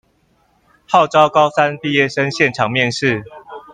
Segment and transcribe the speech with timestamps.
[0.87, 3.23] 號召高三畢業生現場面試